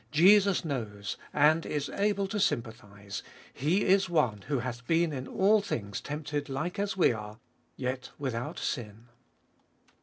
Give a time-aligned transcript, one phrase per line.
[0.11, 3.21] Jesus knows, and is able to sympathise,
[3.53, 7.37] He is one who hath been in all things tempted like as we are,
[7.75, 9.09] yet without sin.